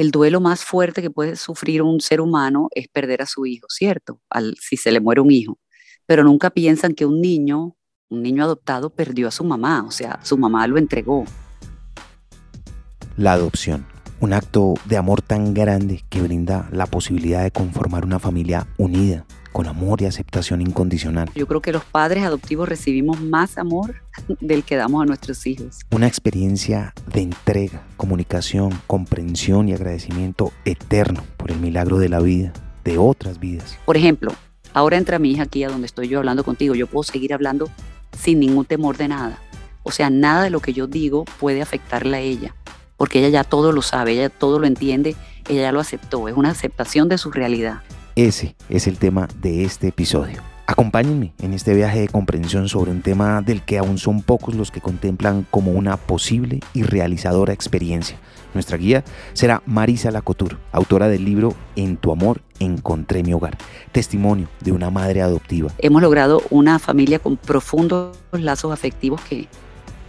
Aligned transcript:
el 0.00 0.10
duelo 0.10 0.42
más 0.42 0.62
fuerte 0.62 1.00
que 1.00 1.10
puede 1.10 1.36
sufrir 1.36 1.80
un 1.80 2.00
ser 2.00 2.20
humano 2.20 2.68
es 2.74 2.86
perder 2.86 3.22
a 3.22 3.26
su 3.26 3.46
hijo, 3.46 3.66
¿cierto? 3.70 4.20
Al, 4.28 4.54
si 4.60 4.76
se 4.76 4.92
le 4.92 5.00
muere 5.00 5.22
un 5.22 5.30
hijo. 5.30 5.58
Pero 6.04 6.22
nunca 6.22 6.50
piensan 6.50 6.94
que 6.94 7.06
un 7.06 7.22
niño, 7.22 7.76
un 8.10 8.22
niño 8.22 8.44
adoptado, 8.44 8.90
perdió 8.90 9.26
a 9.26 9.30
su 9.30 9.42
mamá, 9.42 9.84
o 9.86 9.90
sea, 9.90 10.20
su 10.22 10.36
mamá 10.36 10.66
lo 10.66 10.76
entregó. 10.76 11.24
La 13.16 13.32
adopción, 13.32 13.86
un 14.20 14.34
acto 14.34 14.74
de 14.84 14.98
amor 14.98 15.22
tan 15.22 15.54
grande 15.54 16.04
que 16.10 16.20
brinda 16.20 16.68
la 16.72 16.84
posibilidad 16.84 17.42
de 17.42 17.50
conformar 17.50 18.04
una 18.04 18.18
familia 18.18 18.66
unida, 18.76 19.24
con 19.56 19.68
amor 19.68 20.02
y 20.02 20.04
aceptación 20.04 20.60
incondicional. 20.60 21.30
Yo 21.34 21.46
creo 21.46 21.62
que 21.62 21.72
los 21.72 21.82
padres 21.82 22.24
adoptivos 22.24 22.68
recibimos 22.68 23.22
más 23.22 23.56
amor 23.56 24.02
del 24.40 24.64
que 24.64 24.76
damos 24.76 25.02
a 25.02 25.06
nuestros 25.06 25.46
hijos. 25.46 25.78
Una 25.90 26.06
experiencia 26.06 26.92
de 27.10 27.22
entrega, 27.22 27.82
comunicación, 27.96 28.78
comprensión 28.86 29.70
y 29.70 29.72
agradecimiento 29.72 30.52
eterno 30.66 31.24
por 31.38 31.52
el 31.52 31.58
milagro 31.58 31.96
de 31.96 32.10
la 32.10 32.20
vida, 32.20 32.52
de 32.84 32.98
otras 32.98 33.40
vidas. 33.40 33.78
Por 33.86 33.96
ejemplo, 33.96 34.34
ahora 34.74 34.98
entra 34.98 35.18
mi 35.18 35.30
hija 35.30 35.44
aquí 35.44 35.64
a 35.64 35.70
donde 35.70 35.86
estoy 35.86 36.08
yo 36.08 36.18
hablando 36.18 36.44
contigo, 36.44 36.74
yo 36.74 36.86
puedo 36.86 37.04
seguir 37.04 37.32
hablando 37.32 37.70
sin 38.12 38.40
ningún 38.40 38.66
temor 38.66 38.98
de 38.98 39.08
nada. 39.08 39.38
O 39.84 39.90
sea, 39.90 40.10
nada 40.10 40.42
de 40.42 40.50
lo 40.50 40.60
que 40.60 40.74
yo 40.74 40.86
digo 40.86 41.24
puede 41.40 41.62
afectarla 41.62 42.18
a 42.18 42.20
ella, 42.20 42.54
porque 42.98 43.20
ella 43.20 43.30
ya 43.30 43.42
todo 43.42 43.72
lo 43.72 43.80
sabe, 43.80 44.12
ella 44.12 44.28
todo 44.28 44.58
lo 44.58 44.66
entiende, 44.66 45.16
ella 45.48 45.62
ya 45.62 45.72
lo 45.72 45.80
aceptó, 45.80 46.28
es 46.28 46.36
una 46.36 46.50
aceptación 46.50 47.08
de 47.08 47.16
su 47.16 47.30
realidad. 47.30 47.80
Ese 48.16 48.56
es 48.70 48.86
el 48.86 48.96
tema 48.96 49.28
de 49.42 49.64
este 49.64 49.88
episodio. 49.88 50.40
Acompáñenme 50.66 51.34
en 51.42 51.52
este 51.52 51.74
viaje 51.74 52.00
de 52.00 52.08
comprensión 52.08 52.66
sobre 52.66 52.90
un 52.90 53.02
tema 53.02 53.42
del 53.42 53.60
que 53.60 53.76
aún 53.76 53.98
son 53.98 54.22
pocos 54.22 54.54
los 54.54 54.70
que 54.70 54.80
contemplan 54.80 55.46
como 55.50 55.72
una 55.72 55.98
posible 55.98 56.60
y 56.72 56.82
realizadora 56.82 57.52
experiencia. 57.52 58.16
Nuestra 58.54 58.78
guía 58.78 59.04
será 59.34 59.62
Marisa 59.66 60.10
Lacotur, 60.10 60.58
autora 60.72 61.08
del 61.08 61.26
libro 61.26 61.52
En 61.76 61.98
tu 61.98 62.10
amor 62.10 62.40
encontré 62.58 63.22
mi 63.22 63.34
hogar, 63.34 63.58
testimonio 63.92 64.48
de 64.62 64.72
una 64.72 64.88
madre 64.88 65.20
adoptiva. 65.20 65.72
Hemos 65.76 66.00
logrado 66.00 66.40
una 66.48 66.78
familia 66.78 67.18
con 67.18 67.36
profundos 67.36 68.16
lazos 68.32 68.72
afectivos 68.72 69.20
que, 69.28 69.46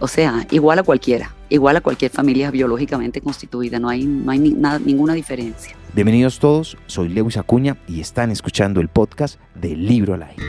o 0.00 0.08
sea, 0.08 0.46
igual 0.50 0.78
a 0.78 0.82
cualquiera, 0.82 1.34
igual 1.48 1.76
a 1.76 1.80
cualquier 1.80 2.10
familia 2.10 2.50
biológicamente 2.50 3.20
constituida, 3.20 3.78
no 3.78 3.88
hay, 3.88 4.04
no 4.04 4.30
hay 4.30 4.38
ninguna 4.38 5.14
diferencia. 5.14 5.74
Bienvenidos 5.94 6.38
todos, 6.38 6.76
soy 6.86 7.08
Lewis 7.08 7.36
Acuña 7.36 7.76
y 7.86 8.00
están 8.00 8.30
escuchando 8.30 8.80
el 8.80 8.88
podcast 8.88 9.40
de 9.54 9.74
Libro 9.74 10.14
al 10.14 10.22
Aire. 10.24 10.42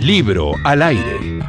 Libro 0.00 0.52
al 0.64 0.82
Aire. 0.82 1.40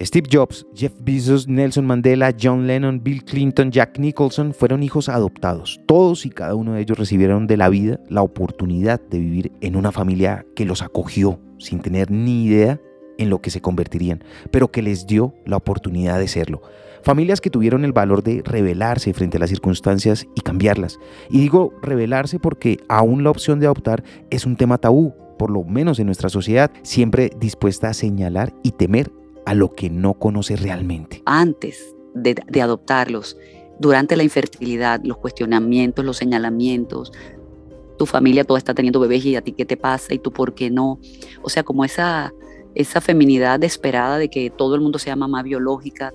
Steve 0.00 0.28
Jobs, 0.30 0.66
Jeff 0.74 0.92
Bezos, 1.00 1.48
Nelson 1.48 1.86
Mandela, 1.86 2.34
John 2.38 2.66
Lennon, 2.66 3.02
Bill 3.02 3.24
Clinton, 3.24 3.70
Jack 3.70 3.98
Nicholson 3.98 4.52
fueron 4.52 4.82
hijos 4.82 5.08
adoptados. 5.08 5.80
Todos 5.86 6.26
y 6.26 6.30
cada 6.30 6.54
uno 6.54 6.74
de 6.74 6.82
ellos 6.82 6.98
recibieron 6.98 7.46
de 7.46 7.56
la 7.56 7.68
vida 7.68 8.00
la 8.08 8.22
oportunidad 8.22 9.00
de 9.00 9.18
vivir 9.18 9.52
en 9.60 9.76
una 9.76 9.92
familia 9.92 10.44
que 10.56 10.64
los 10.64 10.82
acogió 10.82 11.40
sin 11.58 11.80
tener 11.80 12.10
ni 12.10 12.44
idea 12.44 12.80
en 13.18 13.30
lo 13.30 13.40
que 13.40 13.50
se 13.50 13.60
convertirían, 13.60 14.22
pero 14.50 14.70
que 14.70 14.82
les 14.82 15.06
dio 15.06 15.34
la 15.44 15.56
oportunidad 15.56 16.18
de 16.18 16.28
serlo. 16.28 16.62
Familias 17.04 17.42
que 17.42 17.50
tuvieron 17.50 17.84
el 17.84 17.92
valor 17.92 18.22
de 18.22 18.40
rebelarse 18.42 19.12
frente 19.12 19.36
a 19.36 19.40
las 19.40 19.50
circunstancias 19.50 20.26
y 20.34 20.40
cambiarlas. 20.40 20.98
Y 21.28 21.40
digo 21.40 21.74
rebelarse 21.82 22.38
porque 22.38 22.78
aún 22.88 23.22
la 23.24 23.30
opción 23.30 23.60
de 23.60 23.66
adoptar 23.66 24.02
es 24.30 24.46
un 24.46 24.56
tema 24.56 24.78
tabú, 24.78 25.12
por 25.38 25.50
lo 25.50 25.64
menos 25.64 25.98
en 25.98 26.06
nuestra 26.06 26.30
sociedad, 26.30 26.70
siempre 26.82 27.30
dispuesta 27.38 27.90
a 27.90 27.94
señalar 27.94 28.54
y 28.62 28.70
temer 28.70 29.10
a 29.44 29.54
lo 29.54 29.74
que 29.74 29.90
no 29.90 30.14
conoce 30.14 30.56
realmente. 30.56 31.22
Antes 31.26 31.94
de, 32.14 32.62
adoptarlos, 32.62 33.36
durante 33.78 34.16
la 34.16 34.22
infertilidad, 34.22 35.00
los 35.04 35.18
cuestionamientos, 35.18 36.04
los 36.06 36.16
señalamientos, 36.16 37.12
tu 37.98 38.06
familia 38.06 38.44
toda 38.44 38.58
está 38.58 38.72
teniendo 38.72 38.98
bebés 38.98 39.24
y 39.26 39.36
a 39.36 39.42
ti 39.42 39.52
qué 39.52 39.64
te 39.64 39.76
pasa 39.76 40.14
y 40.14 40.18
tú 40.18 40.32
por 40.32 40.54
qué 40.54 40.70
no. 40.70 40.98
O 41.42 41.50
sea, 41.50 41.62
como 41.64 41.84
esa, 41.84 42.32
esa 42.74 43.00
feminidad 43.00 43.60
desesperada 43.60 44.18
de 44.18 44.28
que 44.28 44.50
todo 44.50 44.74
el 44.74 44.80
mundo 44.80 44.98
sea 44.98 45.16
mamá 45.16 45.42
biológica, 45.42 46.12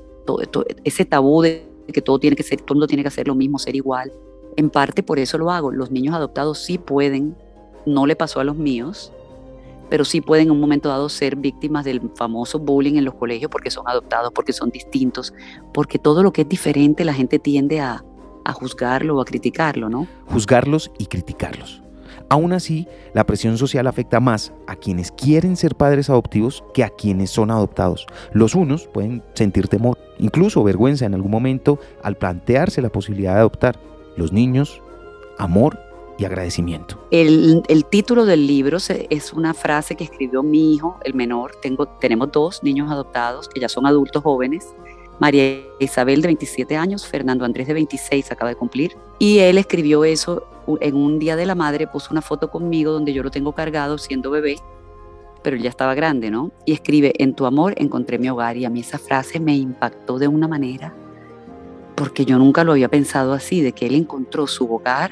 ese 0.84 1.06
tabú 1.06 1.42
de 1.42 1.66
que 1.94 2.02
todo 2.02 2.20
tiene 2.20 2.36
que 2.36 2.44
ser, 2.44 2.62
todo 2.62 2.75
mundo 2.75 2.88
tiene 2.88 3.03
que 3.03 3.08
hacer 3.08 3.28
lo 3.28 3.36
mismo, 3.36 3.58
ser 3.58 3.75
igual. 3.75 4.12
En 4.58 4.69
parte 4.69 5.03
por 5.03 5.19
eso 5.19 5.38
lo 5.38 5.52
hago. 5.52 5.72
Los 5.72 5.92
niños 5.92 6.16
adoptados 6.16 6.59
sí 6.59 6.78
pueden, 6.78 7.36
no 7.86 8.06
le 8.06 8.16
pasó 8.16 8.40
a 8.40 8.44
los 8.44 8.56
míos, 8.56 9.12
pero 9.90 10.06
sí 10.06 10.22
pueden 10.22 10.48
en 10.48 10.52
un 10.52 10.59
momento 10.59 10.90
dado 10.90 11.09
ser 11.09 11.36
víctimas 11.36 11.86
del 11.86 12.02
famoso 12.16 12.59
bullying 12.59 12.96
en 12.96 13.06
los 13.06 13.16
colegios 13.16 13.50
porque 13.50 13.72
son 13.72 13.88
adoptados, 13.88 14.31
porque 14.34 14.53
son 14.53 14.69
distintos, 14.69 15.34
porque 15.74 15.98
todo 15.98 16.22
lo 16.22 16.31
que 16.31 16.42
es 16.42 16.50
diferente 16.50 17.03
la 17.03 17.14
gente 17.14 17.40
tiende 17.40 17.80
a, 17.80 18.03
a 18.46 18.53
juzgarlo 18.53 19.18
o 19.18 19.22
a 19.22 19.25
criticarlo, 19.25 19.90
¿no? 19.90 20.08
Juzgarlos 20.28 20.92
y 21.00 21.08
criticarlos. 21.08 21.81
Aún 22.30 22.54
así, 22.54 22.88
la 23.14 23.26
presión 23.26 23.58
social 23.58 23.88
afecta 23.88 24.20
más 24.20 24.54
a 24.68 24.76
quienes 24.76 25.12
quieren 25.12 25.56
ser 25.56 25.76
padres 25.76 26.12
adoptivos 26.12 26.64
que 26.76 26.84
a 26.84 26.90
quienes 26.90 27.32
son 27.32 27.50
adoptados. 27.50 28.06
Los 28.34 28.54
unos 28.54 28.88
pueden 28.88 29.24
sentir 29.34 29.68
temor, 29.68 29.98
incluso 30.20 30.64
vergüenza 30.64 31.06
en 31.06 31.16
algún 31.16 31.32
momento 31.32 31.80
al 32.04 32.18
plantearse 32.18 32.84
la 32.84 32.90
posibilidad 32.90 33.34
de 33.34 33.40
adoptar. 33.40 33.80
Los 34.16 34.32
niños, 34.32 34.82
amor 35.40 35.80
y 36.20 36.26
agradecimiento. 36.26 37.00
El, 37.10 37.64
título 37.90 38.26
del 38.26 38.46
libro 38.46 38.78
es 39.10 39.34
una 39.34 39.54
frase 39.56 39.96
que 39.96 40.04
escribió 40.04 40.44
mi 40.44 40.76
hijo, 40.76 40.98
el 41.06 41.16
menor. 41.16 41.54
Tengo, 41.62 41.88
tenemos 41.88 42.32
dos 42.32 42.62
niños 42.62 42.92
adoptados 42.92 43.48
que 43.48 43.60
ya 43.60 43.70
son 43.70 43.88
adultos 43.88 44.22
jóvenes. 44.22 44.68
María 45.19 45.62
Isabel 45.80 46.22
de 46.22 46.30
27 46.30 46.78
años, 46.78 47.06
Fernando 47.06 47.46
Andrés 47.46 47.68
de 47.68 47.74
26 47.74 48.31
acaba 48.31 48.50
de 48.50 48.56
cumplir. 48.56 48.96
Y 49.19 49.40
él 49.40 49.57
escribió 49.57 50.06
eso 50.06 50.47
en 50.80 50.96
un 50.96 51.19
día 51.19 51.35
de 51.35 51.46
la 51.46 51.56
madre, 51.56 51.88
puso 51.88 52.09
una 52.12 52.22
foto 52.22 52.50
conmigo 52.50 52.91
donde 52.91 53.13
yo 53.13 53.24
lo 53.24 53.31
tengo 53.31 53.53
cargado 53.53 53.97
siendo 53.97 54.31
bebé, 54.31 54.57
pero 55.44 55.56
él 55.56 55.63
ya 55.63 55.69
estaba 55.69 55.94
grande, 55.96 56.31
¿no? 56.31 56.52
Y 56.66 56.74
escribe, 56.74 57.13
en 57.18 57.34
tu 57.34 57.46
amor 57.46 57.74
encontré 57.78 58.18
mi 58.18 58.30
hogar. 58.30 58.57
Y 58.57 58.66
a 58.66 58.69
mí 58.69 58.80
esa 58.81 58.97
frase 58.97 59.40
me 59.40 59.56
impactó 59.56 60.19
de 60.19 60.28
una 60.28 60.47
manera, 60.47 60.94
porque 61.96 62.24
yo 62.25 62.38
nunca 62.38 62.63
lo 62.63 62.72
había 62.72 62.90
pensado 62.90 63.34
así, 63.34 63.62
de 63.62 63.74
que 63.74 63.88
él 63.88 63.96
encontró 63.96 64.47
su 64.47 64.74
hogar 64.74 65.12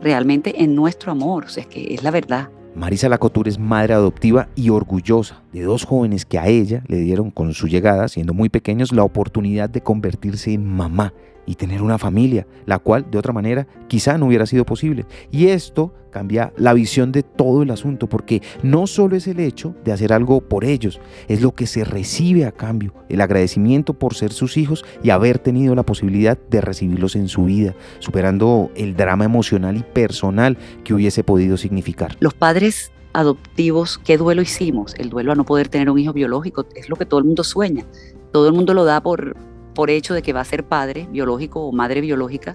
realmente 0.00 0.62
en 0.62 0.74
nuestro 0.74 1.12
amor, 1.12 1.44
o 1.44 1.48
sea, 1.48 1.62
es 1.62 1.68
que 1.68 1.94
es 1.94 2.02
la 2.02 2.10
verdad. 2.10 2.48
Marisa 2.74 3.08
Lacotur 3.08 3.48
es 3.48 3.58
madre 3.58 3.92
adoptiva 3.92 4.48
y 4.54 4.70
orgullosa 4.70 5.42
de 5.52 5.62
dos 5.62 5.84
jóvenes 5.84 6.24
que 6.24 6.38
a 6.38 6.46
ella 6.46 6.82
le 6.86 6.98
dieron 6.98 7.30
con 7.30 7.52
su 7.52 7.68
llegada, 7.68 8.08
siendo 8.08 8.32
muy 8.32 8.48
pequeños, 8.48 8.92
la 8.92 9.04
oportunidad 9.04 9.68
de 9.68 9.82
convertirse 9.82 10.52
en 10.52 10.66
mamá 10.66 11.12
y 11.44 11.56
tener 11.56 11.82
una 11.82 11.98
familia, 11.98 12.46
la 12.64 12.78
cual 12.78 13.10
de 13.10 13.18
otra 13.18 13.32
manera 13.32 13.66
quizá 13.88 14.16
no 14.16 14.26
hubiera 14.26 14.46
sido 14.46 14.64
posible. 14.64 15.04
Y 15.30 15.48
esto 15.48 15.92
cambia 16.12 16.52
la 16.56 16.72
visión 16.74 17.10
de 17.10 17.24
todo 17.24 17.62
el 17.62 17.72
asunto, 17.72 18.08
porque 18.08 18.40
no 18.62 18.86
solo 18.86 19.16
es 19.16 19.26
el 19.26 19.40
hecho 19.40 19.74
de 19.84 19.90
hacer 19.90 20.12
algo 20.12 20.40
por 20.40 20.64
ellos, 20.64 21.00
es 21.26 21.42
lo 21.42 21.56
que 21.56 21.66
se 21.66 21.84
recibe 21.84 22.44
a 22.44 22.52
cambio, 22.52 22.94
el 23.08 23.20
agradecimiento 23.20 23.94
por 23.94 24.14
ser 24.14 24.32
sus 24.32 24.56
hijos 24.56 24.84
y 25.02 25.10
haber 25.10 25.40
tenido 25.40 25.74
la 25.74 25.82
posibilidad 25.82 26.38
de 26.50 26.60
recibirlos 26.60 27.16
en 27.16 27.26
su 27.26 27.44
vida, 27.44 27.74
superando 27.98 28.70
el 28.76 28.94
drama 28.94 29.24
emocional 29.24 29.76
y 29.76 29.82
personal 29.82 30.56
que 30.84 30.94
hubiese 30.94 31.24
podido 31.24 31.56
significar. 31.56 32.16
Los 32.20 32.34
padres 32.34 32.92
adoptivos, 33.12 33.98
¿qué 33.98 34.16
duelo 34.16 34.42
hicimos? 34.42 34.94
El 34.98 35.10
duelo 35.10 35.32
a 35.32 35.34
no 35.34 35.44
poder 35.44 35.68
tener 35.68 35.90
un 35.90 35.98
hijo 35.98 36.12
biológico, 36.12 36.66
es 36.74 36.88
lo 36.88 36.96
que 36.96 37.06
todo 37.06 37.18
el 37.18 37.26
mundo 37.26 37.44
sueña. 37.44 37.84
Todo 38.32 38.46
el 38.48 38.54
mundo 38.54 38.74
lo 38.74 38.84
da 38.84 39.02
por, 39.02 39.36
por 39.74 39.90
hecho 39.90 40.14
de 40.14 40.22
que 40.22 40.32
va 40.32 40.40
a 40.40 40.44
ser 40.44 40.64
padre 40.64 41.08
biológico 41.10 41.66
o 41.66 41.72
madre 41.72 42.00
biológica 42.00 42.54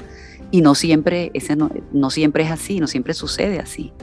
y 0.52 0.62
no 0.62 0.76
siempre, 0.76 1.32
ese 1.34 1.56
no, 1.56 2.10
siempre 2.10 2.44
es 2.44 2.52
así, 2.52 2.80
no 2.80 2.88
siempre 2.88 3.14
sucede 3.14 3.60
así. 3.60 3.94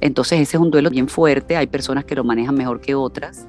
Entonces 0.00 0.40
ese 0.40 0.56
es 0.56 0.62
un 0.62 0.70
duelo 0.70 0.90
bien 0.90 1.08
fuerte, 1.08 1.56
hay 1.56 1.66
personas 1.66 2.04
que 2.04 2.14
lo 2.14 2.24
manejan 2.24 2.54
mejor 2.54 2.80
que 2.80 2.94
otras, 2.94 3.46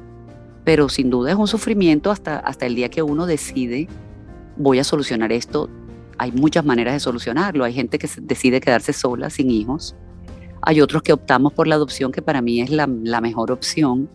pero 0.64 0.90
sin 0.90 1.10
duda 1.10 1.32
es 1.32 1.38
un 1.38 1.48
sufrimiento 1.48 2.12
hasta, 2.12 2.40
hasta 2.40 2.66
el 2.66 2.76
día 2.76 2.90
que 2.90 3.02
uno 3.02 3.26
decide, 3.26 3.88
voy 4.58 4.80
a 4.80 4.84
solucionar 4.84 5.32
esto. 5.32 5.70
Hay 6.18 6.32
muchas 6.32 6.64
maneras 6.64 6.94
de 6.94 7.02
solucionarlo, 7.02 7.66
hay 7.66 7.74
gente 7.74 8.00
que 8.00 8.10
decide 8.22 8.62
quedarse 8.62 8.94
sola, 8.94 9.30
sin 9.30 9.50
hijos, 9.50 9.96
hay 10.62 10.80
otros 10.80 11.04
que 11.04 11.12
optamos 11.12 11.52
por 11.52 11.68
la 11.68 11.76
adopción, 11.76 12.12
que 12.12 12.22
para 12.22 12.42
mí 12.42 12.62
es 12.62 12.70
la, 12.70 12.88
la 12.88 13.20
mejor 13.20 13.52
opción, 13.52 14.10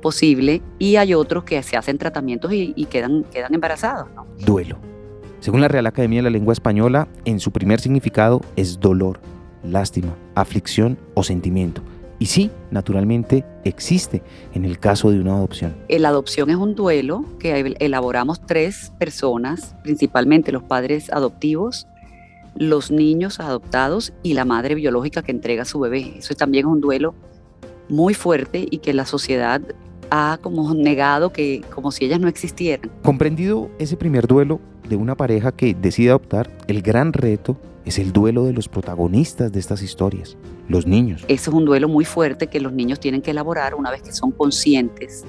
posible 0.00 0.62
y 0.78 0.96
hay 0.96 1.14
otros 1.14 1.44
que 1.44 1.62
se 1.62 1.76
hacen 1.76 1.98
tratamientos 1.98 2.50
y, 2.52 2.84
quedan, 2.86 3.24
quedan 3.24 3.54
embarazados. 3.54 4.08
Duelo. 4.44 4.78
Según 5.40 5.62
la 5.62 5.68
Real 5.68 5.86
Academia 5.86 6.18
de 6.18 6.24
la 6.24 6.30
Lengua 6.30 6.52
Española, 6.52 7.08
en 7.24 7.40
su 7.40 7.50
primer 7.50 7.80
significado 7.80 8.42
es 8.56 8.78
dolor, 8.78 9.20
lástima, 9.64 10.14
aflicción 10.34 10.98
o 11.14 11.22
sentimiento. 11.22 11.80
Y 12.18 12.26
sí, 12.26 12.50
naturalmente 12.70 13.46
existe 13.64 14.22
en 14.52 14.66
el 14.66 14.78
caso 14.78 15.10
de 15.10 15.18
una 15.18 15.32
adopción. 15.32 15.74
La 15.88 16.10
adopción 16.10 16.50
es 16.50 16.56
un 16.56 16.74
duelo 16.74 17.24
que 17.38 17.74
elaboramos 17.78 18.44
tres 18.44 18.92
personas, 18.98 19.74
principalmente 19.82 20.52
los 20.52 20.62
padres 20.62 21.10
adoptivos, 21.10 21.86
los 22.54 22.90
niños 22.90 23.40
adoptados 23.40 24.12
y 24.22 24.34
la 24.34 24.44
madre 24.44 24.74
biológica 24.74 25.22
que 25.22 25.32
entrega 25.32 25.62
a 25.62 25.64
su 25.64 25.80
bebé. 25.80 26.16
Eso 26.18 26.34
también 26.34 26.66
es 26.66 26.72
un 26.72 26.82
duelo 26.82 27.14
muy 27.88 28.12
fuerte 28.12 28.66
y 28.70 28.78
que 28.78 28.92
la 28.92 29.06
sociedad 29.06 29.62
ha 30.10 30.38
como 30.42 30.74
negado 30.74 31.32
que 31.32 31.62
como 31.74 31.92
si 31.92 32.04
ellas 32.04 32.20
no 32.20 32.28
existieran. 32.28 32.90
Comprendido 33.02 33.70
ese 33.78 33.96
primer 33.96 34.26
duelo, 34.26 34.60
de 34.90 34.96
una 34.96 35.14
pareja 35.14 35.52
que 35.52 35.72
decide 35.72 36.10
adoptar, 36.10 36.50
el 36.66 36.82
gran 36.82 37.14
reto 37.14 37.56
es 37.84 37.98
el 37.98 38.12
duelo 38.12 38.44
de 38.44 38.52
los 38.52 38.68
protagonistas 38.68 39.52
de 39.52 39.60
estas 39.60 39.82
historias, 39.82 40.36
los 40.68 40.86
niños. 40.86 41.22
Ese 41.28 41.48
es 41.48 41.54
un 41.54 41.64
duelo 41.64 41.88
muy 41.88 42.04
fuerte 42.04 42.48
que 42.48 42.60
los 42.60 42.72
niños 42.72 42.98
tienen 42.98 43.22
que 43.22 43.30
elaborar 43.30 43.76
una 43.76 43.90
vez 43.90 44.02
que 44.02 44.12
son 44.12 44.32
conscientes 44.32 45.24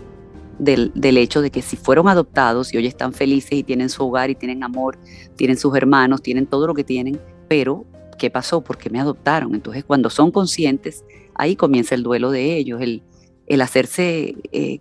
del, 0.57 0.91
del, 0.95 1.17
hecho 1.17 1.41
de 1.41 1.51
que 1.51 1.61
si 1.61 1.77
fueron 1.77 2.07
adoptados 2.07 2.73
y 2.73 2.77
hoy 2.77 2.87
están 2.87 3.13
felices 3.13 3.53
y 3.53 3.63
tienen 3.63 3.89
su 3.89 4.03
hogar 4.03 4.31
y 4.31 4.35
tienen 4.35 4.63
amor, 4.63 4.97
tienen 5.35 5.57
sus 5.57 5.75
hermanos, 5.75 6.23
tienen 6.23 6.47
todo 6.47 6.65
lo 6.65 6.73
que 6.73 6.83
tienen, 6.83 7.19
pero 7.47 7.85
¿qué 8.17 8.31
pasó? 8.31 8.61
¿Por 8.61 8.79
qué 8.79 8.89
me 8.89 8.99
adoptaron? 8.99 9.53
Entonces 9.53 9.83
cuando 9.83 10.09
son 10.09 10.31
conscientes, 10.31 11.05
ahí 11.35 11.55
comienza 11.55 11.93
el 11.93 12.01
duelo 12.01 12.31
de 12.31 12.57
ellos, 12.57 12.81
el, 12.81 13.03
el 13.45 13.61
hacerse 13.61 14.35
eh, 14.51 14.79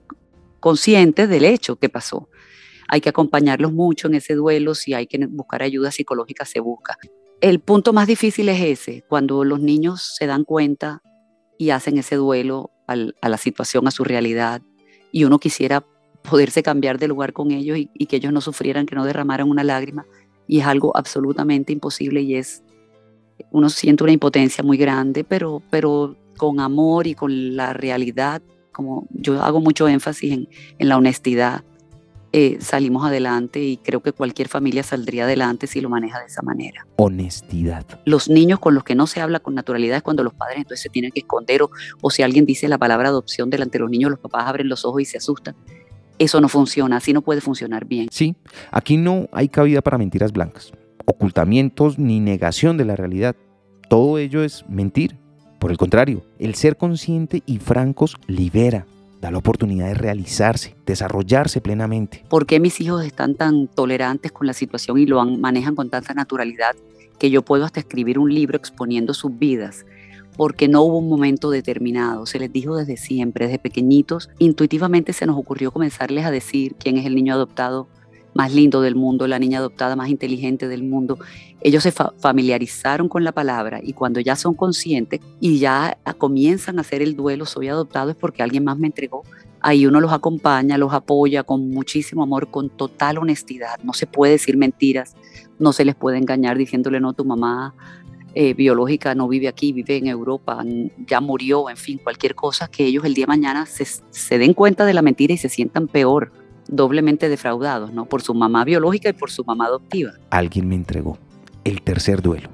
conscientes 0.59 1.29
del 1.29 1.45
hecho 1.45 1.77
que 1.77 1.91
pasó. 1.91 2.31
Hay 2.93 3.01
que 3.01 3.09
acompañarlos 3.09 3.73
mucho 3.73 4.09
en 4.09 4.15
ese 4.15 4.35
duelo, 4.35 4.75
si 4.75 4.95
hay 4.95 5.07
que 5.07 5.25
buscar 5.27 5.63
ayuda 5.63 5.93
psicológica, 5.93 6.45
se 6.45 6.59
busca. 6.59 6.99
El 7.41 7.61
punto 7.61 7.93
más 7.93 8.09
difícil 8.09 8.49
es 8.49 8.61
ese, 8.61 9.05
cuando 9.09 9.45
los 9.45 9.61
niños 9.61 10.17
se 10.19 10.27
dan 10.27 10.43
cuenta 10.43 11.01
y 11.57 11.71
hacen 11.71 11.99
ese 11.99 12.17
duelo 12.17 12.73
a 12.89 13.29
la 13.29 13.37
situación, 13.37 13.87
a 13.87 13.93
su 13.93 14.03
realidad, 14.03 14.61
y 15.13 15.23
uno 15.23 15.39
quisiera 15.39 15.87
poderse 16.29 16.65
cambiar 16.65 16.99
de 16.99 17.07
lugar 17.07 17.33
con 17.33 17.53
ellos 17.53 17.79
y, 17.79 18.07
que 18.07 18.17
ellos 18.17 18.33
no 18.33 18.41
sufrieran, 18.41 18.87
que 18.87 18.97
no 18.97 19.05
derramaran 19.05 19.49
una 19.49 19.63
lágrima, 19.63 20.05
y 20.49 20.59
es 20.59 20.67
algo 20.67 20.97
absolutamente 20.97 21.73
imposible 21.73 22.23
y 22.23 22.35
es, 22.35 22.65
uno 23.53 23.71
siente 23.71 24.03
una 24.03 24.13
impotencia 24.13 24.65
muy 24.65 24.77
grande, 24.77 25.23
pero, 25.23 25.63
con 26.37 26.59
amor 26.59 27.07
y 27.07 27.15
con 27.15 27.55
la 27.55 27.73
realidad, 27.73 28.43
como 28.73 29.07
yo 29.11 29.41
hago 29.41 29.61
mucho 29.61 29.87
énfasis 29.87 30.49
en 30.79 30.89
la 30.89 30.97
honestidad, 30.97 31.63
eh, 32.33 32.59
salimos 32.61 33.05
adelante 33.05 33.61
y 33.61 33.77
creo 33.77 34.01
que 34.01 34.13
cualquier 34.13 34.49
familia 34.49 34.83
saldría 34.83 35.25
adelante 35.25 35.67
si 35.67 35.81
lo 35.81 35.89
maneja 35.89 36.21
de 36.21 36.27
esa 36.27 36.43
manera. 36.43 36.87
Honestidad. 36.97 37.85
Los 38.05 38.29
niños 38.29 38.61
con 38.61 38.75
los 38.75 38.85
que 38.85 38.95
no 38.95 39.07
se 39.07 39.21
habla 39.21 39.41
con 39.41 39.55
naturalidad 39.55 39.97
es 39.97 40.03
cuando 40.03 40.23
los 40.23 40.35
padres 40.35 40.59
entonces 40.59 40.83
se 40.83 40.89
tienen 40.89 41.11
que 41.11 41.21
esconder 41.21 41.63
o, 41.63 41.71
o 42.01 42.11
si 42.11 42.23
alguien 42.23 42.47
dice 42.47 42.69
la 42.69 42.79
palabra 42.79 43.09
adopción 43.09 43.51
delante 43.51 43.79
de 43.79 43.83
los 43.83 43.91
niños, 43.91 44.11
los 44.11 44.21
papás 44.21 44.47
abren 44.47 44.69
los 44.69 44.85
ojos 44.85 45.03
y 45.03 45.05
se 45.07 45.19
asustan. 45.19 45.57
Eso 46.21 46.41
no 46.41 46.49
funciona, 46.49 46.99
así 46.99 47.13
no 47.13 47.23
puede 47.23 47.41
funcionar 47.41 47.87
bien. 47.87 48.09
Sí, 48.13 48.37
aquí 48.71 48.97
no 48.97 49.29
hay 49.33 49.49
cabida 49.49 49.81
para 49.81 49.99
mentiras 49.99 50.33
blancas, 50.33 50.71
ocultamientos 51.07 51.99
ni 51.99 52.21
negación 52.21 52.77
de 52.77 52.85
la 52.85 52.95
realidad. 52.95 53.35
Todo 53.89 54.19
ello 54.19 54.45
es 54.45 54.65
mentir, 54.69 55.17
por 55.59 55.71
el 55.71 55.79
contrario, 55.79 56.23
el 56.39 56.55
ser 56.55 56.77
consciente 56.77 57.43
y 57.47 57.59
francos 57.59 58.17
libera, 58.27 58.87
da 59.21 59.31
la 59.31 59.39
oportunidad 59.39 59.87
de 59.87 59.95
realizarse, 59.95 60.77
desarrollarse 60.87 61.61
plenamente. 61.61 62.25
¿Por 62.29 62.47
qué 62.47 62.59
mis 62.59 62.81
hijos 62.81 63.05
están 63.05 63.35
tan 63.35 63.69
tolerantes 63.69 64.33
con 64.33 64.47
la 64.47 64.53
situación 64.53 64.99
y 64.99 65.07
lo 65.07 65.25
manejan 65.25 65.75
con 65.75 65.91
tanta 65.91 66.15
naturalidad 66.15 66.75
que 67.19 67.31
yo 67.31 67.43
puedo 67.43 67.65
hasta 67.65 67.81
escribir 67.81 68.19
un 68.19 68.33
libro 68.33 68.57
exponiendo 68.57 69.13
sus 69.13 69.39
vidas? 69.39 69.85
Porque 70.37 70.69
no 70.69 70.83
hubo 70.83 70.99
un 70.99 71.09
momento 71.09 71.51
determinado, 71.51 72.25
se 72.25 72.39
les 72.39 72.51
dijo 72.51 72.77
desde 72.77 72.97
siempre, 72.97 73.47
desde 73.47 73.59
pequeñitos, 73.59 74.31
intuitivamente 74.39 75.13
se 75.13 75.27
nos 75.27 75.37
ocurrió 75.37 75.71
comenzarles 75.71 76.25
a 76.25 76.31
decir 76.31 76.77
quién 76.77 76.97
es 76.97 77.05
el 77.05 77.15
niño 77.15 77.35
adoptado 77.35 77.89
más 78.35 78.53
lindo 78.53 78.81
del 78.81 78.95
mundo, 78.95 79.27
la 79.27 79.39
niña 79.39 79.59
adoptada 79.59 79.97
más 79.97 80.09
inteligente 80.09 80.69
del 80.69 80.83
mundo. 80.83 81.19
Ellos 81.61 81.83
se 81.83 81.93
fa 81.93 82.13
familiarizaron 82.19 83.09
con 83.09 83.25
la 83.25 83.33
palabra 83.33 83.81
y 83.83 83.93
cuando 83.93 84.21
ya 84.21 84.37
son 84.37 84.55
conscientes 84.55 85.21
y 85.41 85.59
ya 85.59 85.99
comienzan 86.19 86.79
a 86.79 86.83
hacer 86.83 87.03
el 87.03 87.17
duelo, 87.17 87.47
soy 87.47 87.69
adoptado 87.69 88.11
es 88.11 88.17
porque 88.17 88.43
alguien 88.43 88.65
más 88.65 88.79
me 88.79 88.87
entregó. 88.87 89.23
Ahí 89.63 89.87
uno 89.87 90.01
los 90.01 90.13
acompaña, 90.13 90.79
los 90.79 90.95
apoya 90.95 91.43
con 91.43 91.69
muchísimo 91.69 92.23
amor, 92.23 92.51
con 92.51 92.71
total 92.71 93.19
honestidad. 93.19 93.79
No 93.83 93.93
se 93.93 94.07
puede 94.07 94.33
decir 94.33 94.57
mentiras, 94.57 95.17
no 95.59 95.73
se 95.73 95.85
les 95.85 95.95
puede 95.95 96.17
engañar 96.17 96.57
diciéndole 96.57 96.99
no, 96.99 97.13
tu 97.13 97.27
mamá 97.27 97.75
eh, 98.35 98.55
biológica 98.55 99.15
no 99.15 99.27
vive 99.27 99.49
aquí, 99.49 99.73
vive 99.73 99.97
en 99.97 100.07
Europa, 100.07 100.65
ya 101.05 101.21
murió, 101.21 101.69
en 101.69 101.77
fin, 101.77 101.99
cualquier 102.03 102.37
cosa, 102.37 102.69
que 102.69 102.87
ellos 102.87 103.05
el 103.05 103.13
día 103.13 103.25
de 103.25 103.29
mañana 103.29 103.67
se, 103.67 103.85
se 103.85 104.39
den 104.39 104.55
cuenta 104.55 104.87
de 104.87 104.95
la 104.95 105.03
mentira 105.03 105.35
y 105.35 105.37
se 105.37 105.49
sientan 105.49 105.89
peor 105.89 106.33
doblemente 106.69 107.29
defraudados, 107.29 107.93
¿no? 107.93 108.07
Por 108.07 108.23
su 108.23 108.35
mamá 108.35 108.65
biológica 108.65 109.09
y 109.09 109.13
por 109.13 109.31
su 109.31 109.45
mamá 109.45 109.67
adoptiva. 109.67 110.13
Alguien 110.31 110.69
me 110.69 110.75
entregó 110.75 111.19
el 111.65 111.83
tercer 111.83 112.23
duelo. 112.23 112.51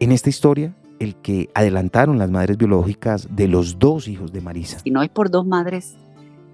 En 0.00 0.12
esta 0.12 0.28
historia, 0.28 0.74
el 0.98 1.16
que 1.16 1.48
adelantaron 1.54 2.18
las 2.18 2.30
madres 2.30 2.56
biológicas 2.56 3.28
de 3.34 3.48
los 3.48 3.78
dos 3.78 4.08
hijos 4.08 4.32
de 4.32 4.40
Marisa. 4.40 4.78
Si 4.80 4.90
no 4.90 5.02
es 5.02 5.08
por 5.08 5.30
dos 5.30 5.46
madres 5.46 5.96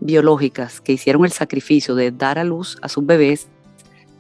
biológicas 0.01 0.81
que 0.81 0.93
hicieron 0.93 1.25
el 1.25 1.33
sacrificio 1.33 1.95
de 1.95 2.11
dar 2.11 2.39
a 2.39 2.45
luz 2.45 2.77
a 2.83 2.89
sus 2.89 3.07
bebés, 3.07 3.49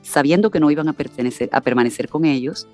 sabiendo 0.03 0.51
que 0.51 0.61
no 0.61 0.71
iban 0.71 0.89
a, 0.89 0.93
pertenecer, 0.93 1.49
a 1.53 1.61
permanecer 1.61 2.09
con 2.09 2.25
ellos, 2.25 2.69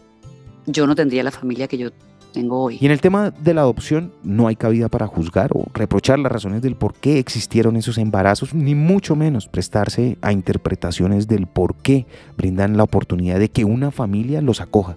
yo 0.66 0.86
no 0.86 0.94
tendría 0.94 1.22
la 1.22 1.30
familia 1.30 1.68
que 1.68 1.78
yo 1.78 1.90
tengo 2.38 2.62
hoy. 2.62 2.78
Y 2.80 2.86
en 2.86 2.92
el 2.92 3.00
tema 3.00 3.30
de 3.32 3.52
la 3.52 3.62
adopción 3.62 4.12
no 4.22 4.46
hay 4.46 4.54
cabida 4.54 4.88
para 4.88 5.08
juzgar 5.08 5.50
o 5.54 5.66
reprochar 5.74 6.20
las 6.20 6.30
razones 6.30 6.62
del 6.62 6.76
por 6.76 6.94
qué 6.94 7.18
existieron 7.18 7.74
esos 7.74 7.98
embarazos, 7.98 8.54
ni 8.54 8.76
mucho 8.76 9.16
menos 9.16 9.48
prestarse 9.48 10.18
a 10.22 10.32
interpretaciones 10.32 11.26
del 11.26 11.48
por 11.48 11.74
qué 11.74 12.06
brindan 12.36 12.76
la 12.76 12.84
oportunidad 12.84 13.40
de 13.40 13.48
que 13.48 13.64
una 13.64 13.90
familia 13.90 14.40
los 14.40 14.60
acoja. 14.60 14.96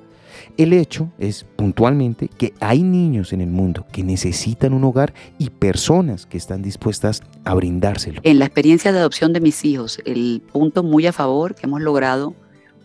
El 0.57 0.73
hecho 0.73 1.11
es 1.17 1.45
puntualmente 1.55 2.27
que 2.27 2.53
hay 2.59 2.83
niños 2.83 3.33
en 3.33 3.41
el 3.41 3.49
mundo 3.49 3.85
que 3.91 4.03
necesitan 4.03 4.73
un 4.73 4.83
hogar 4.83 5.13
y 5.39 5.49
personas 5.49 6.27
que 6.27 6.37
están 6.37 6.61
dispuestas 6.61 7.23
a 7.43 7.55
brindárselo. 7.55 8.21
En 8.23 8.37
la 8.37 8.45
experiencia 8.45 8.91
de 8.91 8.99
adopción 8.99 9.33
de 9.33 9.41
mis 9.41 9.65
hijos, 9.65 9.99
el 10.05 10.43
punto 10.51 10.83
muy 10.83 11.07
a 11.07 11.13
favor 11.13 11.55
que 11.55 11.65
hemos 11.65 11.81
logrado 11.81 12.35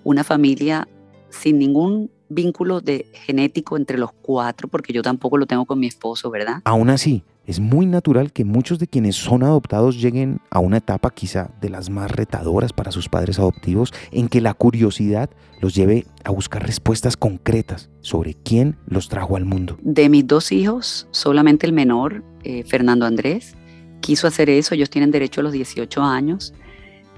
una 0.03 0.25
familia 0.25 0.88
sin 1.29 1.58
ningún 1.58 2.11
vínculo 2.28 2.81
de 2.81 3.11
genético 3.12 3.76
entre 3.76 3.99
los 3.99 4.12
cuatro, 4.12 4.69
porque 4.69 4.93
yo 4.93 5.02
tampoco 5.02 5.38
lo 5.38 5.46
tengo 5.46 5.64
con 5.64 5.78
mi 5.78 5.87
esposo, 5.87 6.31
¿verdad? 6.31 6.61
Aún 6.64 6.90
así, 6.90 7.23
es 7.46 7.61
muy 7.61 7.87
natural 7.87 8.32
que 8.32 8.44
muchos 8.44 8.81
de 8.81 8.88
quienes 8.88 9.14
son 9.14 9.44
adoptados 9.44 10.00
lleguen 10.00 10.40
a 10.50 10.58
una 10.58 10.78
etapa 10.78 11.11
quizá 11.11 11.50
de 11.61 11.70
las 11.70 11.90
más 11.90 12.11
retadoras 12.11 12.73
para 12.73 12.90
sus 12.90 13.08
padres 13.08 13.38
adoptivos, 13.38 13.93
en 14.11 14.28
que 14.28 14.40
la 14.40 14.52
curiosidad 14.52 15.31
los 15.61 15.75
lleve 15.75 16.06
a 16.25 16.32
buscar 16.32 16.67
respuestas 16.67 17.17
concretas 17.17 17.88
sobre 18.00 18.34
quién 18.34 18.76
los 18.87 19.08
trajo 19.08 19.37
al 19.37 19.44
mundo. 19.44 19.79
De 19.81 20.08
mis 20.08 20.26
dos 20.26 20.50
hijos, 20.50 21.06
solamente 21.12 21.67
el 21.67 21.72
menor, 21.72 22.25
eh, 22.43 22.64
Fernando 22.64 23.06
Andrés, 23.06 23.55
quiso 24.00 24.26
hacer 24.26 24.50
eso, 24.50 24.75
ellos 24.75 24.90
tienen 24.90 25.12
derecho 25.12 25.40
a 25.40 25.44
los 25.44 25.52
18 25.52 26.02
años 26.02 26.52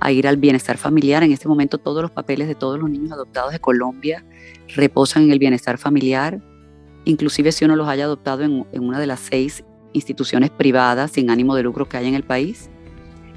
a 0.00 0.12
ir 0.12 0.26
al 0.26 0.36
bienestar 0.36 0.76
familiar. 0.78 1.22
En 1.22 1.32
este 1.32 1.48
momento 1.48 1.78
todos 1.78 2.02
los 2.02 2.10
papeles 2.10 2.48
de 2.48 2.54
todos 2.54 2.78
los 2.78 2.90
niños 2.90 3.12
adoptados 3.12 3.52
de 3.52 3.60
Colombia 3.60 4.24
reposan 4.74 5.24
en 5.24 5.32
el 5.32 5.38
bienestar 5.38 5.78
familiar, 5.78 6.40
inclusive 7.04 7.52
si 7.52 7.64
uno 7.64 7.76
los 7.76 7.88
haya 7.88 8.04
adoptado 8.04 8.42
en, 8.42 8.66
en, 8.73 8.84
una 8.84 9.00
de 9.00 9.06
las 9.06 9.20
seis 9.20 9.64
instituciones 9.92 10.50
privadas 10.50 11.12
sin 11.12 11.30
ánimo 11.30 11.54
de 11.54 11.62
lucro 11.62 11.88
que 11.88 11.96
hay 11.96 12.06
en 12.06 12.14
el 12.14 12.23
país. 12.23 12.70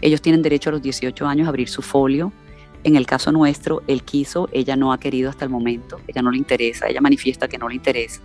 Ellos 0.02 0.22
tienen 0.22 0.42
derecho 0.42 0.70
a 0.70 0.74
los 0.74 0.82
18 0.82 1.28
años 1.28 1.46
a 1.46 1.50
abrir 1.50 1.70
su 1.70 1.82
folio. 1.82 2.34
En 2.84 2.96
el 2.96 3.06
caso 3.06 3.32
nuestro, 3.32 3.84
él 3.88 4.04
quiso, 4.04 4.50
ella 4.52 4.76
no 4.76 4.92
ha 4.92 5.00
querido 5.00 5.30
hasta 5.30 5.46
el 5.46 5.52
momento, 5.52 6.00
ella 6.08 6.24
no 6.24 6.32
le 6.32 6.40
interesa, 6.40 6.88
ella 6.88 7.00
manifiesta 7.00 7.48
que 7.48 7.60
no 7.60 7.70
le 7.70 7.76
interesa. 7.76 8.22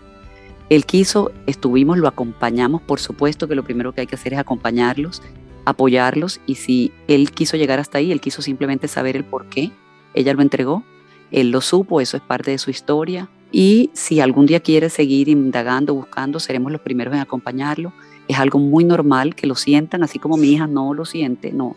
Él 0.70 0.84
quiso, 0.84 1.30
estuvimos, 1.46 1.98
lo 1.98 2.08
acompañamos, 2.08 2.82
por 2.82 2.98
supuesto 2.98 3.46
que 3.46 3.54
lo 3.54 3.62
primero 3.62 3.92
que 3.92 4.00
hay 4.00 4.06
que 4.06 4.16
hacer 4.16 4.32
es 4.32 4.40
acompañarlos, 4.40 5.22
apoyarlos 5.66 6.40
y 6.46 6.54
si 6.54 6.92
él 7.08 7.30
quiso 7.32 7.58
llegar 7.58 7.78
hasta 7.78 7.98
ahí, 7.98 8.12
él 8.12 8.20
quiso 8.20 8.40
simplemente 8.40 8.88
saber 8.88 9.16
el 9.16 9.24
por 9.24 9.46
qué, 9.46 9.70
ella 10.14 10.32
lo 10.32 10.40
entregó, 10.40 10.84
él 11.30 11.50
lo 11.50 11.60
supo, 11.60 12.00
eso 12.00 12.16
es 12.16 12.22
parte 12.22 12.52
de 12.52 12.58
su 12.58 12.70
historia 12.70 13.28
y 13.52 13.90
si 13.92 14.20
algún 14.20 14.46
día 14.46 14.60
quiere 14.60 14.88
seguir 14.88 15.28
indagando, 15.28 15.94
buscando, 15.94 16.40
seremos 16.40 16.72
los 16.72 16.80
primeros 16.80 17.14
en 17.14 17.20
acompañarlo. 17.20 17.92
Es 18.28 18.38
algo 18.38 18.58
muy 18.58 18.84
normal 18.84 19.34
que 19.34 19.46
lo 19.46 19.54
sientan, 19.54 20.02
así 20.02 20.18
como 20.18 20.36
mi 20.36 20.48
hija 20.52 20.66
no 20.66 20.94
lo 20.94 21.04
siente, 21.04 21.52
no, 21.52 21.76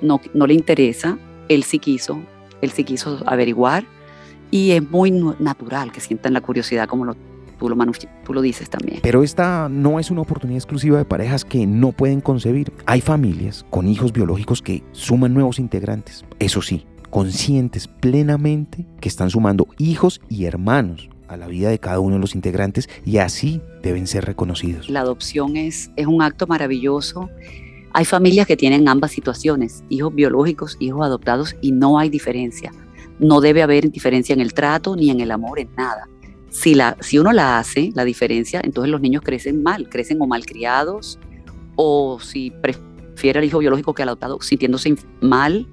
no, 0.00 0.20
no 0.32 0.46
le 0.46 0.54
interesa, 0.54 1.18
él 1.48 1.62
sí 1.62 1.78
quiso, 1.78 2.20
él 2.62 2.70
sí 2.70 2.84
quiso 2.84 3.22
averiguar 3.26 3.84
y 4.50 4.72
es 4.72 4.90
muy 4.90 5.10
natural 5.10 5.92
que 5.92 6.00
sientan 6.00 6.32
la 6.32 6.40
curiosidad 6.40 6.88
como 6.88 7.04
lo 7.04 7.16
Tú 7.60 7.68
lo, 7.68 7.76
tú 8.24 8.32
lo, 8.32 8.40
dices 8.40 8.70
también. 8.70 9.00
Pero 9.02 9.22
esta 9.22 9.68
no 9.68 10.00
es 10.00 10.10
una 10.10 10.22
oportunidad 10.22 10.56
exclusiva 10.56 10.96
de 10.96 11.04
parejas 11.04 11.44
que 11.44 11.66
no 11.66 11.92
pueden 11.92 12.22
concebir. 12.22 12.72
Hay 12.86 13.02
familias 13.02 13.66
con 13.68 13.86
hijos 13.86 14.14
biológicos 14.14 14.62
que 14.62 14.82
suman 14.92 15.34
nuevos 15.34 15.58
integrantes. 15.58 16.24
Eso 16.38 16.62
sí, 16.62 16.86
conscientes 17.10 17.86
plenamente 17.86 18.86
que 19.00 19.10
están 19.10 19.28
sumando 19.28 19.68
hijos 19.76 20.22
y 20.30 20.46
hermanos 20.46 21.10
a 21.28 21.36
la 21.36 21.48
vida 21.48 21.68
de 21.68 21.78
cada 21.78 22.00
uno 22.00 22.14
de 22.14 22.20
los 22.20 22.34
integrantes 22.34 22.88
y 23.04 23.18
así 23.18 23.60
deben 23.82 24.06
ser 24.06 24.24
reconocidos. 24.24 24.88
La 24.88 25.00
adopción 25.00 25.56
es, 25.56 25.90
es 25.96 26.06
un 26.06 26.22
acto 26.22 26.46
maravilloso. 26.46 27.28
Hay 27.92 28.06
familias 28.06 28.46
que 28.46 28.56
tienen 28.56 28.88
ambas 28.88 29.10
situaciones, 29.10 29.84
hijos 29.90 30.14
biológicos, 30.14 30.76
hijos 30.80 31.02
adoptados, 31.02 31.56
y 31.60 31.72
no 31.72 31.98
hay 31.98 32.08
diferencia. 32.08 32.72
No 33.18 33.42
debe 33.42 33.62
haber 33.62 33.90
diferencia 33.90 34.32
en 34.32 34.40
el 34.40 34.54
trato 34.54 34.96
ni 34.96 35.10
en 35.10 35.20
el 35.20 35.30
amor, 35.30 35.58
en 35.60 35.68
nada. 35.76 36.08
Si, 36.50 36.74
la, 36.74 36.96
si 37.00 37.18
uno 37.18 37.32
la 37.32 37.58
hace, 37.58 37.90
la 37.94 38.04
diferencia, 38.04 38.60
entonces 38.62 38.90
los 38.90 39.00
niños 39.00 39.22
crecen 39.22 39.62
mal, 39.62 39.88
crecen 39.88 40.20
o 40.20 40.26
malcriados, 40.26 41.18
o 41.76 42.18
si 42.20 42.50
prefiere 42.50 43.38
al 43.38 43.44
hijo 43.44 43.58
biológico 43.58 43.94
que 43.94 44.02
al 44.02 44.08
adoptado, 44.10 44.40
sintiéndose 44.40 44.96
mal, 45.20 45.66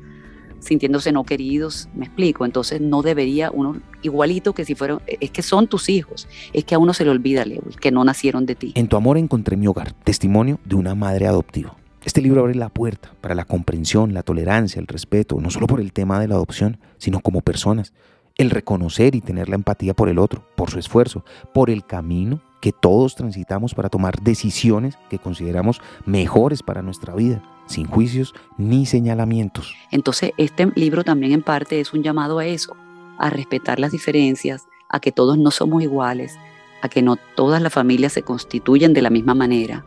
sintiéndose 0.60 1.12
no 1.12 1.24
queridos, 1.24 1.90
me 1.96 2.06
explico, 2.06 2.46
entonces 2.46 2.82
no 2.82 3.02
debería 3.02 3.52
uno, 3.52 3.78
igualito 4.02 4.54
que 4.54 4.66
si 4.66 4.76
fueran, 4.76 5.02
es 5.08 5.32
que 5.32 5.42
son 5.42 5.68
tus 5.68 5.90
hijos, 5.90 6.28
es 6.54 6.64
que 6.64 6.76
a 6.76 6.80
uno 6.80 6.94
se 6.94 7.04
le 7.04 7.12
olvida, 7.12 7.46
Leo, 7.46 7.62
que 7.80 7.92
no 7.92 8.04
nacieron 8.04 8.46
de 8.46 8.56
ti. 8.56 8.72
En 8.76 8.88
tu 8.88 8.98
amor 8.98 9.18
encontré 9.18 9.58
mi 9.58 9.68
hogar, 9.68 9.94
testimonio 10.04 10.60
de 10.66 10.76
una 10.76 10.96
madre 10.96 11.28
adoptiva. 11.28 11.76
Este 12.06 12.22
libro 12.22 12.42
abre 12.42 12.56
la 12.56 12.70
puerta 12.70 13.12
para 13.20 13.36
la 13.36 13.44
comprensión, 13.44 14.14
la 14.14 14.24
tolerancia, 14.24 14.80
el 14.80 14.88
respeto, 14.88 15.42
no 15.42 15.50
solo 15.50 15.68
por 15.68 15.82
el 15.82 15.92
tema 15.92 16.20
de 16.20 16.30
la 16.30 16.36
adopción, 16.36 16.80
sino 16.98 17.20
como 17.20 17.42
personas. 17.42 17.94
El 18.38 18.52
reconocer 18.52 19.16
y 19.16 19.22
tener 19.22 19.50
la 19.50 19.56
empatía 19.56 19.96
por 19.96 20.10
el 20.10 20.20
otro, 20.20 20.44
por 20.56 20.70
su 20.70 20.78
esfuerzo, 20.78 21.26
por 21.54 21.72
el 21.72 21.86
camino 21.86 22.40
que 22.62 22.72
todos 22.72 23.16
transitamos 23.16 23.74
para 23.74 23.90
tomar 23.90 24.22
decisiones 24.22 24.98
que 25.10 25.18
consideramos 25.18 25.82
mejores 26.06 26.62
para 26.62 26.84
nuestra 26.84 27.16
vida, 27.16 27.42
sin 27.66 27.88
juicios 27.88 28.36
ni 28.58 28.86
señalamientos. 28.86 29.74
Entonces, 29.92 30.34
este 30.38 30.72
libro 30.76 31.04
también 31.04 31.32
en 31.32 31.42
parte 31.42 31.80
es 31.80 31.94
un 31.94 32.04
llamado 32.04 32.38
a 32.38 32.46
eso, 32.46 32.76
a 33.18 33.30
respetar 33.30 33.80
las 33.80 33.92
diferencias, 33.92 34.68
a 34.90 35.00
que 35.00 35.12
todos 35.12 35.38
no 35.38 35.50
somos 35.50 35.82
iguales, 35.82 36.38
a 36.82 36.90
que 36.90 37.02
no 37.02 37.16
todas 37.16 37.62
las 37.62 37.74
familias 37.74 38.14
se 38.14 38.22
constituyen 38.22 38.94
de 38.94 39.02
la 39.02 39.10
misma 39.10 39.34
manera. 39.34 39.84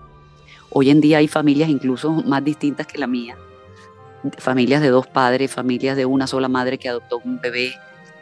Hoy 0.71 0.90
en 0.90 1.00
día 1.00 1.19
hay 1.19 1.28
familias 1.28 1.69
incluso 1.69 2.11
más 2.11 2.45
distintas 2.45 2.87
que 2.87 2.99
la 2.99 3.07
mía, 3.07 3.37
familias 4.38 4.83
de 4.83 4.88
dos 4.88 5.07
padres, 5.07 5.52
familias 5.52 5.97
de 5.97 6.07
una 6.07 6.26
sola 6.26 6.49
madre 6.49 6.78
que 6.78 6.88
adoptó 6.88 7.21
un 7.25 7.40
bebé, 7.40 7.75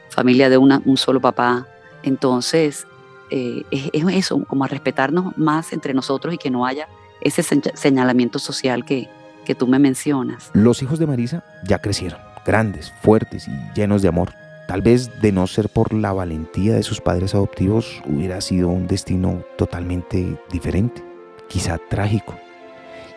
familia 0.09 0.49
de 0.49 0.59
una, 0.59 0.83
un 0.85 0.97
solo 0.97 1.21
papá. 1.21 1.67
Entonces, 2.03 2.87
eh, 3.31 3.63
es, 3.71 3.91
eso, 4.13 4.43
como 4.45 4.65
a 4.65 4.69
respetarnos 4.69 5.37
más 5.37 5.73
entre 5.73 5.95
nosotros 5.95 6.35
y 6.35 6.39
que 6.39 6.51
no 6.51 6.67
haya 6.67 6.89
ese 7.21 7.43
señalamiento 7.75 8.39
social 8.39 8.85
que, 8.85 9.09
que 9.45 9.55
tú 9.55 9.67
me 9.67 9.79
mencionas. 9.79 10.51
Los 10.55 10.83
hijos 10.83 10.99
de 10.99 11.07
Marisa 11.07 11.45
ya 11.65 11.81
crecieron, 11.81 12.21
grandes, 12.47 12.93
fuertes 13.03 13.49
y 13.49 13.53
llenos 13.75 14.03
de 14.03 14.09
amor. 14.09 14.33
Tal 14.69 14.83
vez 14.83 15.11
de 15.23 15.33
no 15.33 15.47
ser 15.47 15.71
por 15.71 15.95
la 15.95 16.13
valentía 16.13 16.75
de 16.75 16.83
sus 16.83 17.01
padres 17.01 17.35
adoptivos 17.35 18.03
hubiera 18.05 18.41
sido 18.41 18.69
un 18.69 18.87
destino 18.87 19.43
totalmente 19.57 20.39
diferente, 20.53 21.03
quizá 21.49 21.79
trágico. 21.89 22.37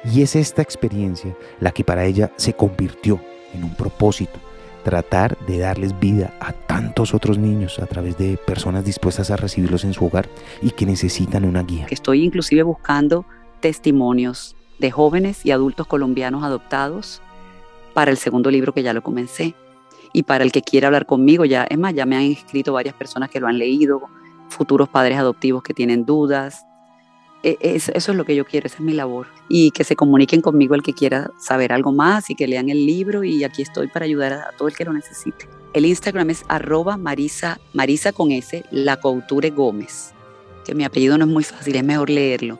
Y 0.03 0.21
es 0.21 0.35
esta 0.35 0.61
experiencia 0.61 1.35
la 1.59 1.71
que 1.71 1.83
para 1.83 2.05
ella 2.05 2.31
se 2.37 2.53
convirtió 2.53 3.19
en 3.53 3.65
un 3.65 3.75
propósito, 3.75 4.39
tratar 4.83 5.37
de 5.45 5.59
darles 5.59 5.99
vida 5.99 6.33
a 6.39 6.53
tantos 6.53 7.13
otros 7.13 7.37
niños 7.37 7.79
a 7.79 7.85
través 7.85 8.17
de 8.17 8.37
personas 8.37 8.83
dispuestas 8.85 9.31
a 9.31 9.37
recibirlos 9.37 9.83
en 9.83 9.93
su 9.93 10.05
hogar 10.05 10.27
y 10.61 10.71
que 10.71 10.85
necesitan 10.85 11.45
una 11.45 11.63
guía. 11.63 11.87
Estoy 11.89 12.23
inclusive 12.23 12.63
buscando 12.63 13.25
testimonios 13.59 14.55
de 14.79 14.91
jóvenes 14.91 15.45
y 15.45 15.51
adultos 15.51 15.87
colombianos 15.87 16.43
adoptados 16.43 17.21
para 17.93 18.11
el 18.11 18.17
segundo 18.17 18.49
libro 18.49 18.73
que 18.73 18.83
ya 18.83 18.93
lo 18.93 19.03
comencé 19.03 19.53
y 20.13 20.23
para 20.23 20.43
el 20.43 20.51
que 20.51 20.61
quiera 20.61 20.87
hablar 20.87 21.05
conmigo 21.05 21.45
ya 21.45 21.63
es 21.63 21.77
más 21.77 21.93
ya 21.93 22.05
me 22.05 22.15
han 22.15 22.23
escrito 22.23 22.73
varias 22.73 22.95
personas 22.95 23.29
que 23.29 23.39
lo 23.39 23.47
han 23.47 23.57
leído 23.57 24.01
futuros 24.49 24.89
padres 24.89 25.17
adoptivos 25.17 25.63
que 25.63 25.73
tienen 25.73 26.05
dudas 26.05 26.65
eso, 27.43 27.91
es 27.95 28.07
lo 28.09 28.25
que 28.25 28.35
yo 28.35 28.45
quiero, 28.45 28.67
esa 28.67 28.77
es 28.77 28.81
mi 28.81 28.93
labor. 28.93 29.27
Y 29.47 29.71
que 29.71 29.83
se 29.83 29.95
comuniquen 29.95 30.41
conmigo 30.41 30.75
el 30.75 30.83
que 30.83 30.93
quiera 30.93 31.31
saber 31.37 31.73
algo 31.73 31.91
más 31.91 32.29
y 32.29 32.35
que 32.35 32.47
lean 32.47 32.69
el 32.69 32.85
libro 32.85 33.23
y 33.23 33.43
aquí 33.43 33.61
estoy 33.61 33.87
para 33.87 34.05
ayudar 34.05 34.33
a, 34.33 34.51
todo 34.57 34.67
el 34.67 34.75
que 34.75 34.85
lo 34.85 34.93
necesite. 34.93 35.47
El 35.73 35.85
Instagram 35.85 36.29
es 36.29 36.43
arroba 36.47 36.97
Marisa, 36.97 37.59
Marisa 37.73 38.11
con 38.11 38.31
S, 38.31 38.65
La 38.71 38.97
Couture 38.97 39.49
Gómez, 39.51 40.13
que 40.65 40.75
mi 40.75 40.83
apellido 40.83 41.17
no 41.17 41.25
es 41.25 41.31
muy 41.31 41.43
fácil, 41.43 41.75
es 41.75 41.83
mejor 41.83 42.09
leerlo. 42.09 42.59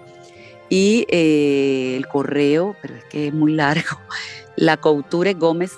Y 0.69 1.05
eh, 1.09 1.95
el 1.97 2.07
correo, 2.07 2.75
pero 2.81 2.95
es 2.95 3.03
que 3.05 3.27
es 3.27 3.33
muy 3.33 3.53
largo, 3.53 3.97
La 4.55 4.77
Couture 4.77 5.33
Gómez 5.33 5.77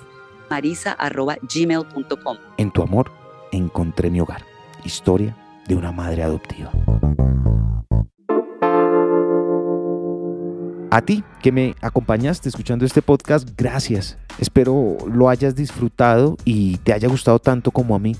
Marisa 0.50 0.92
arroba 0.92 1.36
gmail.com. 1.42 2.36
En 2.56 2.70
tu 2.70 2.82
amor 2.82 3.10
encontré 3.50 4.10
mi 4.10 4.20
hogar. 4.20 4.44
Historia 4.84 5.36
de 5.66 5.74
una 5.74 5.92
madre 5.92 6.22
adoptiva. 6.22 6.70
A 10.94 11.00
ti 11.02 11.16
que 11.44 11.52
me 11.52 11.74
acompañaste 11.82 12.48
escuchando 12.48 12.86
este 12.86 13.02
podcast, 13.02 13.46
gracias. 13.54 14.16
Espero 14.38 14.96
lo 15.06 15.28
hayas 15.28 15.54
disfrutado 15.54 16.38
y 16.46 16.78
te 16.78 16.94
haya 16.94 17.06
gustado 17.06 17.38
tanto 17.38 17.70
como 17.70 17.94
a 17.94 17.98
mí. 17.98 18.16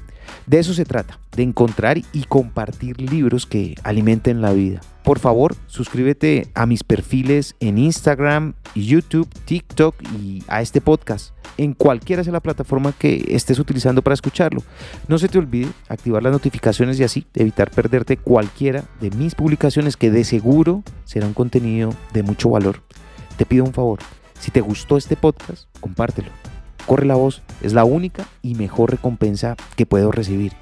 De 0.46 0.58
eso 0.58 0.74
se 0.74 0.84
trata, 0.84 1.18
de 1.34 1.42
encontrar 1.42 1.96
y 1.96 2.24
compartir 2.24 3.00
libros 3.00 3.46
que 3.46 3.76
alimenten 3.82 4.42
la 4.42 4.52
vida. 4.52 4.82
Por 5.04 5.20
favor, 5.20 5.56
suscríbete 5.68 6.48
a 6.52 6.66
mis 6.66 6.84
perfiles 6.84 7.56
en 7.60 7.78
Instagram, 7.78 8.52
YouTube, 8.74 9.28
TikTok 9.46 9.94
y 10.18 10.42
a 10.46 10.60
este 10.60 10.82
podcast, 10.82 11.34
en 11.56 11.72
cualquiera 11.72 12.24
sea 12.24 12.32
la 12.34 12.40
plataforma 12.40 12.92
que 12.92 13.24
estés 13.30 13.58
utilizando 13.58 14.02
para 14.02 14.12
escucharlo. 14.12 14.62
No 15.08 15.16
se 15.16 15.28
te 15.28 15.38
olvide 15.38 15.70
activar 15.88 16.22
las 16.22 16.32
notificaciones 16.32 17.00
y 17.00 17.04
así 17.04 17.26
evitar 17.32 17.70
perderte 17.70 18.18
cualquiera 18.18 18.84
de 19.00 19.10
mis 19.12 19.34
publicaciones 19.34 19.96
que 19.96 20.10
de 20.10 20.24
seguro 20.24 20.82
será 21.06 21.26
un 21.26 21.32
contenido 21.32 21.94
de 22.12 22.22
mucho 22.22 22.50
valor. 22.50 22.82
Te 23.36 23.46
pido 23.46 23.64
un 23.64 23.72
favor, 23.72 23.98
si 24.38 24.50
te 24.50 24.60
gustó 24.60 24.96
este 24.96 25.16
podcast, 25.16 25.64
compártelo 25.80 26.30
Corre 26.86 27.06
la 27.06 27.14
voz, 27.14 27.42
es 27.62 27.72
la 27.72 27.84
única 27.84 28.26
y 28.42 28.54
mejor 28.54 28.90
recompensa 28.90 29.56
que 29.76 29.86
puedo 29.86 30.12
recibir. 30.12 30.52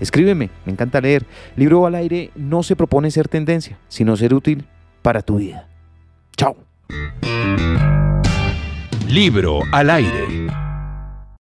Escríbeme, 0.00 0.50
me 0.64 0.72
encanta 0.72 1.00
leer. 1.00 1.26
Libro 1.56 1.86
al 1.86 1.96
aire 1.96 2.30
no 2.36 2.62
se 2.62 2.76
propone 2.76 3.10
ser 3.10 3.28
tendencia, 3.28 3.78
sino 3.88 4.16
ser 4.16 4.34
útil 4.34 4.64
para 5.02 5.22
tu 5.22 5.38
vida. 5.38 5.68
Chao. 6.36 6.56
Libro 9.08 9.60
al 9.72 9.90
aire. 9.90 10.63